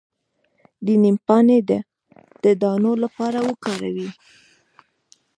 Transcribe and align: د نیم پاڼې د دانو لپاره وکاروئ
د 0.85 0.87
نیم 1.03 1.17
پاڼې 1.25 1.57
د 2.43 2.45
دانو 2.61 2.91
لپاره 3.03 3.37
وکاروئ 3.49 4.09